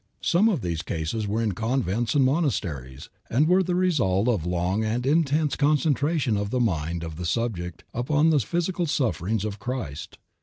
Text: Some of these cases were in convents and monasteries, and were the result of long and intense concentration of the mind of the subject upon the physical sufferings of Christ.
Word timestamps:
Some 0.21 0.49
of 0.49 0.61
these 0.61 0.81
cases 0.81 1.27
were 1.27 1.43
in 1.43 1.51
convents 1.51 2.15
and 2.15 2.25
monasteries, 2.25 3.11
and 3.29 3.47
were 3.47 3.61
the 3.61 3.75
result 3.75 4.27
of 4.27 4.47
long 4.47 4.83
and 4.83 5.05
intense 5.05 5.55
concentration 5.55 6.37
of 6.37 6.49
the 6.49 6.59
mind 6.59 7.03
of 7.03 7.17
the 7.17 7.23
subject 7.27 7.83
upon 7.93 8.31
the 8.31 8.39
physical 8.39 8.87
sufferings 8.87 9.45
of 9.45 9.59
Christ. 9.59 10.17